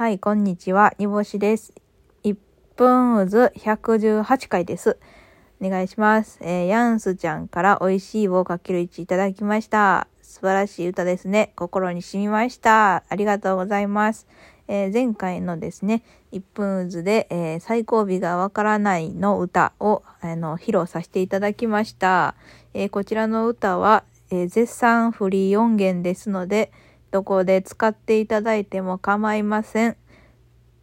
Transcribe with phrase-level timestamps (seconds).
[0.00, 0.94] はい、こんにちは。
[0.96, 1.74] 煮干しです。
[2.24, 2.34] 1
[2.74, 4.96] 分渦118回です。
[5.60, 6.38] お願いします。
[6.40, 10.08] えーヤンスちゃんから美味しいをかける1いただきました。
[10.22, 11.52] 素晴らしい歌ですね。
[11.54, 13.04] 心に染みました。
[13.10, 14.26] ありがとうございます。
[14.68, 22.36] えー前回のですね、1分渦で、えー最後尾がわからないの歌を、あの、披露させていただきました。
[22.72, 26.72] えーこちらの歌は、え絶賛フリー音源ですので、
[27.10, 29.96] どこで使っていただいても構いません。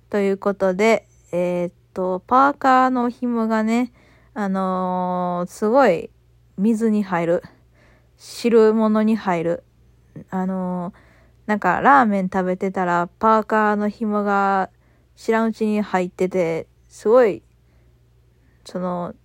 [0.09, 3.91] ということで、えーっと、パーカーの紐がね、
[4.34, 6.09] あのーすごい
[6.58, 7.44] 水に入る。
[8.17, 9.63] 汁物に入る。
[10.30, 11.08] あのー
[11.48, 14.70] なんかラーメン食べてたらパーカーの紐が
[15.16, 17.41] 知らんうちに入ってて、すごい、
[18.66, 19.16] その、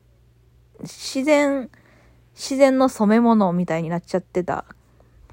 [0.80, 1.69] 自然、
[2.34, 4.64] 自然の染め物みたいになっちゃってた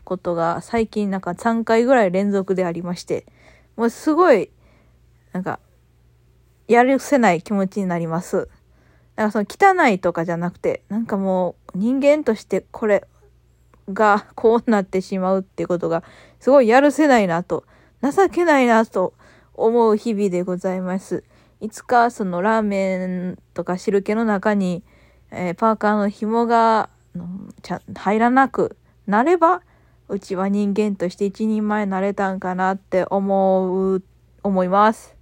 [0.09, 3.27] ことが最近なんか3回ぐらい連続でありまして、
[3.77, 4.50] もうすごい、
[5.34, 5.59] なんか、
[6.67, 8.50] やるせない気持ちになります。
[9.16, 13.06] なんかその汚いとかじゃなくて、なんかもう人間としてこれ
[13.94, 16.03] がこうなってしまうってことが、
[16.39, 17.66] すごいやるせないなと、
[18.02, 19.14] 情けないなと
[19.53, 21.23] 思う日々でございます。
[21.62, 24.84] いつかそのラーメンとか汁気の中に、
[25.31, 26.89] えーパーカーの紐が
[27.95, 28.75] 入らなく
[29.06, 29.62] なれば、
[30.10, 34.04] うちは人間として一人前になれたんかなって思う、
[34.44, 35.19] 思います。